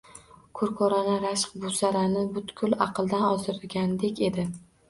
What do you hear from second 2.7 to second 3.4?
aqdan